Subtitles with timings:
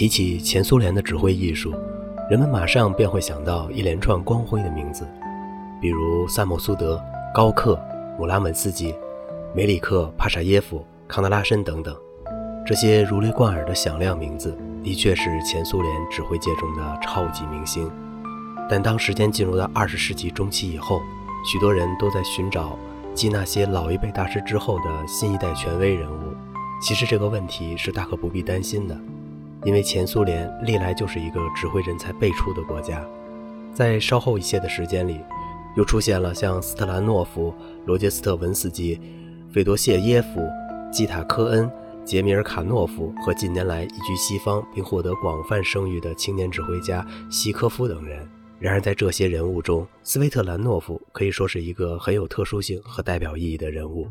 [0.00, 1.74] 提起前苏联的指挥艺术，
[2.30, 5.06] 人们马上便会想到一连串光辉的名字，
[5.78, 6.98] 比如萨默苏德、
[7.34, 7.78] 高克、
[8.18, 8.94] 姆拉文斯基、
[9.54, 11.94] 梅里克·帕沙耶夫、康德拉申等等。
[12.64, 17.86] 这些如雷贯耳的响亮名字，的确是前苏联指挥界中的超级明星。
[18.70, 21.02] 但当时间进入到二十世纪中期以后，
[21.44, 22.74] 许多人都在寻找
[23.12, 26.34] 继那些老一辈大师之后的新一代权威人物。
[26.80, 28.98] 其实这个问题是大可不必担心的。
[29.64, 33.06] 因为前苏联历来就是一个指挥人才辈出的国家，
[33.74, 35.20] 在稍后一些的时间里，
[35.76, 37.54] 又出现了像斯特兰诺夫、
[37.86, 39.00] 罗杰斯特文斯基、
[39.52, 40.40] 费多谢耶夫、
[40.90, 41.70] 基塔科恩、
[42.04, 48.26] 杰米尔卡诺夫和近年来移居西方并获得广泛声誉的青年指挥家西科夫等人。
[48.58, 54.06] 然而，在这些人物中，斯维特兰诺夫可以说是一个很有特殊性和代表意义的人物。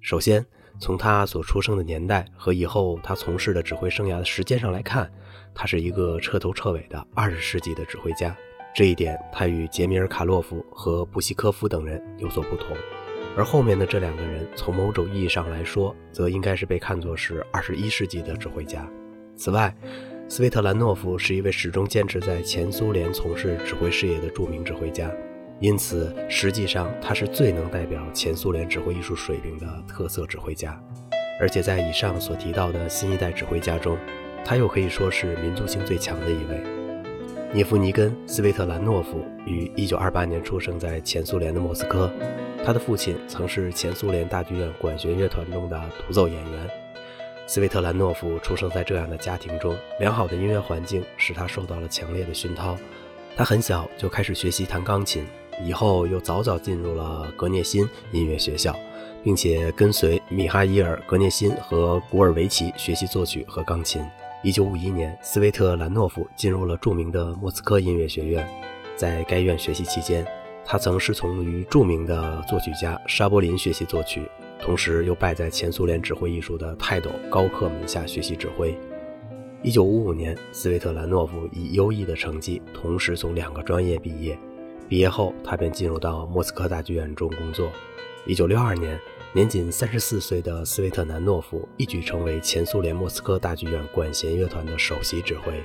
[0.00, 0.44] 首先，
[0.78, 5.10] 从他所出生的年代和以后他从事的指挥生涯的时间上来看，
[5.54, 8.36] 他是一个彻头彻尾的二十世纪的指挥家。
[8.74, 12.76] 这一点他与杰米尔·卡洛夫和布希科夫等人有所不同。
[13.36, 18.86] 而后面的这两个人，从某种意义上来说，则应该是被看作是二十一世纪的指挥家。
[19.36, 19.74] 此外，
[20.28, 25.10] 斯维特兰诺夫是一位始终坚持在前苏联从事指挥事业的著名指挥家。
[25.62, 30.76] 因此，实际上他是最能代表前苏联指挥艺术水平的特色指挥家，
[31.38, 33.96] 而且在以上所提到的新一代指挥家中，
[34.44, 36.60] 他又可以说是民族性最强的一位。
[37.52, 42.10] 涅夫尼根·斯维特兰诺夫于1928年出生在前苏联的莫斯科，
[42.64, 46.70] 他的父亲曾是前苏联大剧院管弦乐团中的独奏演员。
[47.46, 52.76] 斯维特兰诺夫出生在这样的家庭中，良好的音乐环境使他受到了强烈的熏陶，
[53.36, 55.24] 他很小就开始学习弹钢琴。
[55.64, 58.74] 以后又早早进入了格涅辛音乐学校，
[59.22, 64.02] 并且跟随米哈伊尔·格涅辛和古尔维奇学习作曲和钢琴。
[64.44, 68.44] 1951年，斯维特兰诺夫进入了著名的莫斯科音乐学院，
[68.96, 70.26] 在该院学习期间，
[70.64, 74.28] 他曾师从于著名的作曲家沙波林学习作曲，
[74.60, 78.76] 同时又拜在前苏联指挥艺术的泰斗高克门下学习指挥。
[79.62, 84.36] 1955年，斯维特兰诺夫以优异的成绩同时从两个专业毕业。
[84.92, 87.72] 毕业后，他便进入到莫斯科大剧院中工作。
[88.26, 89.00] 1962年，
[89.32, 95.62] 年仅34岁的斯维特南诺夫一举成为前苏联莫斯科大剧院管弦乐团的首席指挥。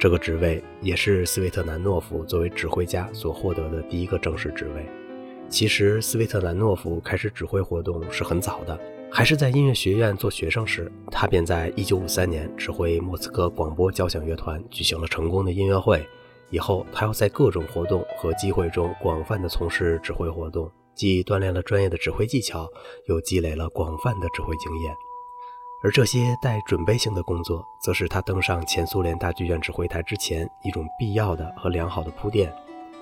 [0.00, 4.84] 这个职位也是斯维特南诺夫作为指挥家所获得的第一个正式职位。
[5.48, 8.76] 其实，斯维特南诺夫开始指挥活动是很早的，
[9.08, 16.04] 还是在音乐学院做学生时，他便在1953年指挥莫斯科广播交响乐团举行了成功的音乐会。
[16.50, 22.68] 以后，他要在各种活动和机会中广泛的从事指挥活动，既锻炼了专业的指挥技巧，
[23.08, 24.94] 又积累了广泛的指挥经验。
[25.82, 32.52] 而这些带准备性的工作，则是他登上前苏联大剧院指挥台之前一种必要的和良好的铺垫。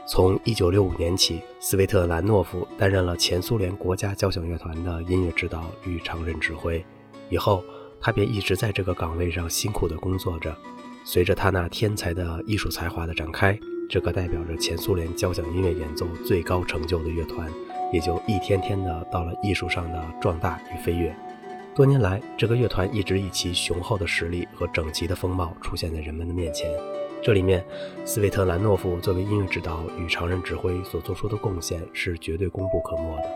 [0.07, 6.85] 从1965年起，斯维特兰诺夫担任了前苏联国家交响乐团的音乐指导与常任指挥。
[7.31, 7.65] 以后，
[8.01, 10.55] 他便一直在这个岗位上辛苦地工作着。
[11.07, 13.59] 随着他那天才的艺术才华的展开，
[13.91, 17.47] 这个代表着前苏联交响音乐演奏最高成就的乐团，
[17.93, 21.15] 也就一天天的到了艺术上的壮大与飞跃。
[21.75, 26.71] 多年来，这个乐团一直以其雄厚的实力和整齐的风貌出现在人们的面前。
[27.23, 27.63] 这里面，
[28.07, 33.31] 斯维特兰诺夫作为音乐指导与常任指挥所做出的贡献是绝对功不可没的。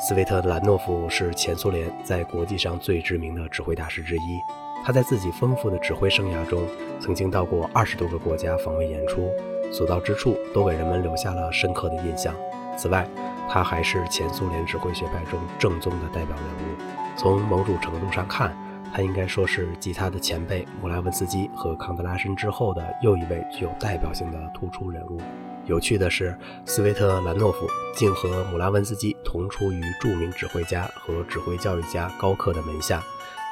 [0.00, 4.67] 斯维特兰诺夫是前苏联在国际上最知名的指挥大师之一。
[4.84, 6.62] 他在自己丰富的指挥生涯中，
[6.98, 9.30] 曾经到过二十多个国家访问演出，
[9.70, 12.34] 所到之处都给人们留下了深刻的印象。
[12.76, 13.06] 此外，
[13.48, 16.78] 他还是前苏联指挥学派中正宗的代表人物。
[17.16, 18.56] 从某种程度上看，
[18.94, 25.20] 他应该说是继他的前辈姆拉文斯基和康德拉申之后的又一位具有代表性的突出人物。
[25.66, 26.34] 有趣的是，
[26.64, 33.02] 斯维特兰诺夫竟和姆拉文斯基同出于著名指挥家和指挥教育家高克的门下。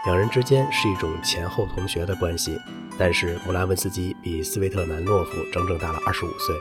[0.07, 2.57] 两人之间是一种前后同学的关系，
[2.97, 6.55] 但是姆拉文斯基比斯维特南诺夫整整大了二十五岁，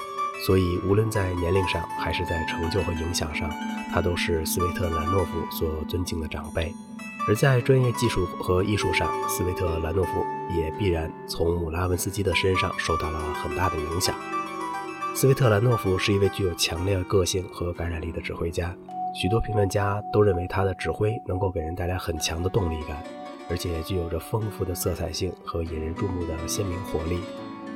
[0.43, 3.47] 所以无论在年龄上还是在成就和影响上，
[3.93, 6.73] 他都是斯维特兰诺夫所尊敬的长辈。
[7.27, 14.15] 而在专业技术和艺术上，斯维特兰诺夫也必然从姆拉文斯基的身上受到了很大的影响。
[15.13, 18.75] 斯维特兰诺夫是一位具有强烈个性和感染力的指挥家，
[19.13, 23.03] 许多评论家都认为他的指挥能够给人带来很强的动力感。
[23.49, 27.19] 而且具有着丰富的色彩性和引人注目的鲜明活力。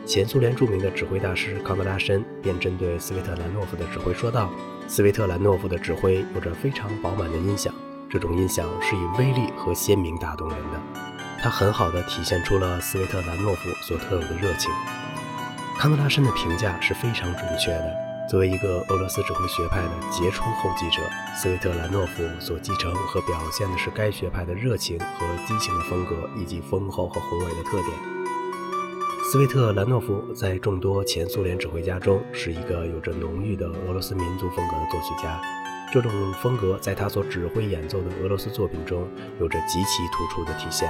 [0.05, 4.49] 前苏联著名的指挥大师康德拉申便针对斯维特兰诺夫的指挥说道
[4.87, 7.71] ：“斯维特兰诺夫的指挥有着非常饱满的音响，
[8.09, 10.81] 这种音响是以威力和鲜明打动人的。”
[11.41, 14.71] 它很好的体现出了斯维特兰诺夫所特有的热情。
[15.77, 18.08] 康德拉申的评价是非常准确的。
[18.29, 21.01] 作为一个俄罗斯指挥学派的杰出后继者，
[21.35, 27.89] 斯维特兰诺夫所继承和表现的是该学派的热情和激情的风格，以及丰厚和宏伟的特点。
[29.23, 35.41] 斯维特兰诺夫在众多前苏联指挥家中是一个有着浓郁的俄罗斯民族风格的作曲家。
[35.91, 39.07] 这种风格在他所指挥演奏的俄罗斯作品中
[39.39, 40.87] 有着极其突出的体现。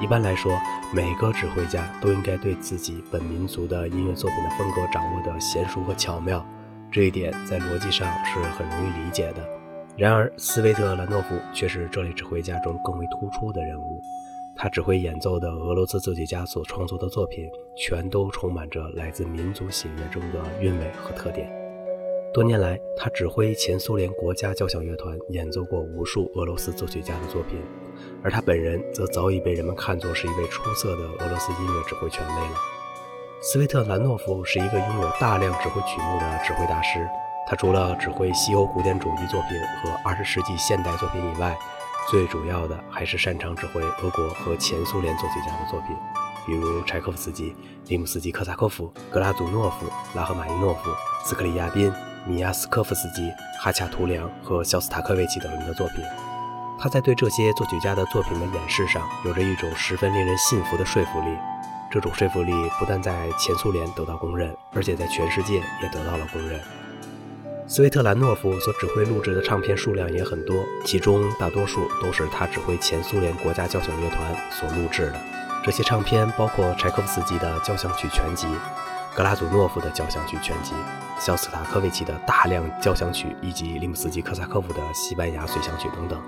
[0.00, 0.58] 一般来说，
[0.94, 6.42] 每个指挥家都应该对自己本民族的音乐作品的风格掌握得娴熟和巧妙，
[6.92, 9.48] 这一点在逻辑上是很容易理解的。
[9.96, 14.00] 然而，斯维特兰诺夫却是这类指挥家中更为突出的人物。
[14.56, 21.50] 他指挥演奏的俄罗斯作曲家所创作的作品，全都充满着来自民族喜悦中的韵味和特点。
[22.32, 27.58] 多年来，他指挥前苏联国家交响乐团演奏过无数俄罗斯作曲家的作品，
[28.22, 32.79] 而他本人则早已被人们看作是一位出色的俄罗斯音乐指挥权威了。
[33.42, 37.08] 斯维特兰诺夫是一个拥有大量指挥曲目的指挥大师，
[37.46, 41.56] 他除了指挥西欧古典主义作品和二十世纪现代作品以外，
[42.10, 45.96] 最主要的还是擅长指挥俄国和前苏联作曲家的作品，
[46.44, 47.56] 比如柴可夫斯基、
[47.86, 50.90] 利姆斯基科萨科夫、格拉祖诺夫、拉赫玛尼诺夫、
[51.24, 51.90] 斯克里亚宾、
[52.26, 53.26] 米亚斯科夫斯基、
[53.58, 56.04] 哈恰图良和肖斯塔科维奇等人的作品。
[56.78, 61.38] 他在对这些作曲家的作品的演示上，有着一种十分令人信服的说服力。
[61.90, 66.60] 这种说服力不但在前苏联得到公认，而且在全世界也得到了公认。
[67.66, 75.20] 斯维特兰诺夫所指挥录制的唱片数量也很多，其中大多数都是他指挥前苏联国家交响乐团所录制的。
[75.64, 78.46] 这些唱片包括柴可夫斯基的交响曲全集、
[79.14, 80.72] 格拉祖诺夫的交响曲全集、
[81.18, 86.20] 肖斯塔科维奇的大量交响曲以及利姆斯基科萨科夫的西班牙随想曲等等。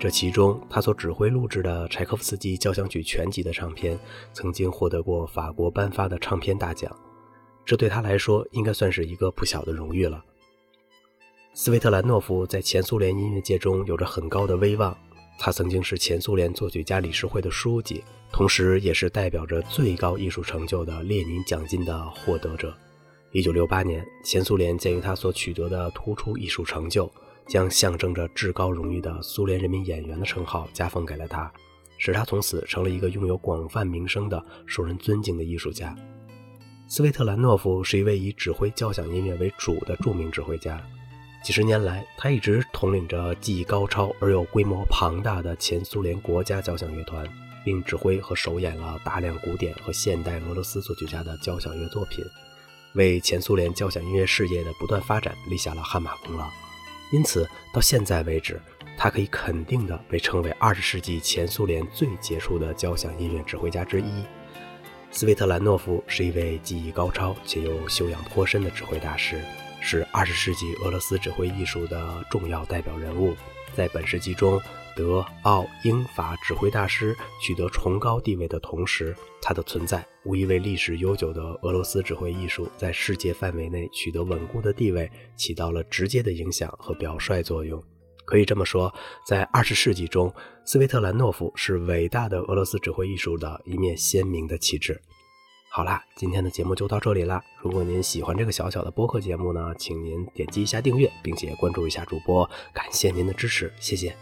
[0.00, 4.00] 这其中，他所指挥录制的柴可夫斯基交响曲全集的唱片，
[4.32, 6.90] 曾经获得过法国颁发的唱片大奖，
[7.66, 10.24] 这对他来说应该算是一个不小的荣誉了。
[11.52, 14.96] 斯维特兰诺夫在前苏联音乐界中有着很高的威望，
[15.38, 18.02] 他曾经是前苏联作曲家理事会的书记，
[18.32, 22.74] 同时也是代表着最高艺术成就的列宁奖金的获得者。
[23.32, 27.12] 一九六八年，前苏联鉴于他所取得的突出艺术成就，
[27.50, 31.52] 将象征着至高荣誉的苏联人民演员的称号加封给了他，
[31.98, 35.92] 使他从此成了一个拥有广泛名声的、受人尊敬的艺术家。
[36.86, 40.80] 斯维特兰诺夫是一位以指挥交响音乐为主的著名指挥家。
[41.42, 47.26] 几十年来，他一直统领着技艺高超而又规模庞大的前苏联国家交响乐团，
[47.64, 52.24] 并指挥和首演了大量古典和现代俄罗斯作曲家的交响乐作品，
[52.94, 56.48] 为前苏联交响音乐事业的不断发展立下了汗马功劳。
[57.10, 58.60] 因此，到现在为止，
[58.96, 64.24] 他可以肯定的被称为二十世纪前苏联最杰出的交响音乐指挥家之一。
[65.10, 69.42] 斯维特兰诺夫是一位技艺高超且又修养颇深的指挥大师。
[69.80, 73.34] 是二十世纪俄罗斯指挥艺术的重要代表人物，
[73.74, 74.60] 在本世纪中，
[74.94, 87.82] 德、奥、英、法指挥大师取得崇高地位的同时，他的存在无疑为历史悠久的俄罗斯指挥艺术在世界范围内取得稳固的地位起到了直接的影响和表率作用。
[88.26, 88.94] 可以这么说，
[89.26, 90.32] 在二十世纪中，
[90.64, 95.00] 斯维特兰诺夫是伟大的俄罗斯指挥艺术的一面鲜明的旗帜。
[95.72, 97.40] 好啦，今天的节目就到这里啦。
[97.62, 104.12] 如果您喜欢这个小小的播客节目呢，请您点击一下订阅，并且关注一下主播，感谢您的支持，谢谢。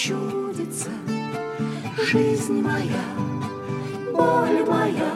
[0.00, 0.88] Чудится.
[2.10, 3.04] Жизнь моя,
[4.14, 5.12] боль моя.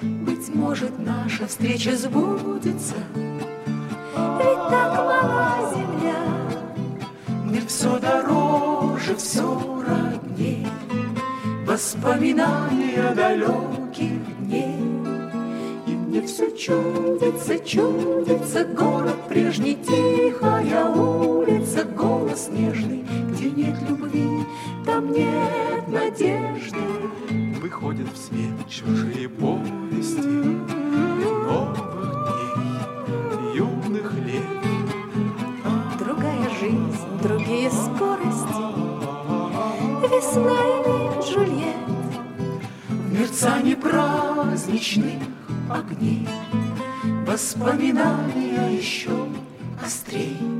[0.00, 2.94] Быть может, наша встреча сбудется.
[3.14, 6.22] Ведь так мала земля.
[7.44, 10.66] Мне все дороже, все родней
[11.66, 14.80] Воспоминания далеких дней
[15.86, 18.64] И мне все чудится, чудится.
[18.64, 21.45] Город прежний, тихая улица
[21.84, 24.46] Голос нежный где нет любви,
[24.84, 26.78] там нет надежды.
[27.60, 30.20] Выходят в свет чужие повести
[31.46, 31.76] новых
[32.32, 34.42] дней, юных лет.
[35.98, 38.64] Другая жизнь, другие скорости,
[40.02, 41.76] весна или Джульет.
[42.88, 45.22] В мерцании праздничных
[45.70, 46.26] огней
[47.26, 49.10] Воспоминания еще
[49.84, 50.55] острей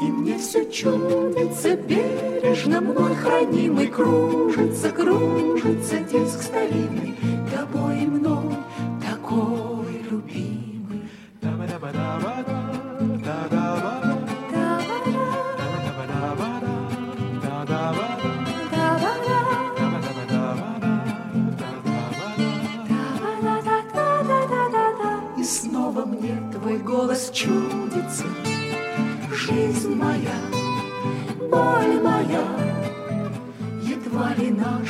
[0.00, 7.07] И мне все чудится бережно мной хранимый Кружится, кружится диск старинный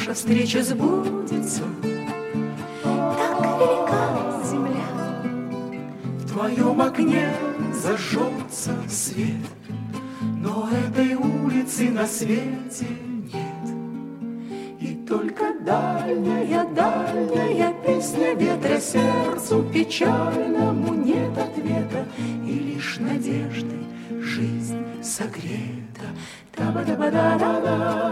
[0.09, 1.63] наша встреча сбудется
[2.83, 4.89] Так велика земля
[6.19, 7.29] В твоем окне
[7.75, 9.35] зажжется свет
[10.21, 12.87] Но этой улицы на свете
[13.33, 13.67] нет
[14.81, 22.07] И только дальняя, дальняя песня ветра Сердцу печальному нет ответа
[22.47, 26.07] И лишь надеждой жизнь согрета.
[26.55, 28.08] Та-ба-да-ба-да-да-да.